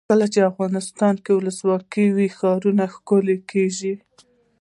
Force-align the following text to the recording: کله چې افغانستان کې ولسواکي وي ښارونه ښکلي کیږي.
کله 0.09 0.25
چې 0.33 0.47
افغانستان 0.51 1.15
کې 1.23 1.31
ولسواکي 1.33 2.05
وي 2.15 2.27
ښارونه 2.37 2.83
ښکلي 2.93 3.37
کیږي. 3.51 3.93